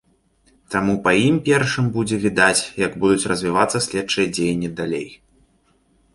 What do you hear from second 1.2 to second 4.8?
ім першым будзе відаць, як будуць развівацца следчыя дзеянні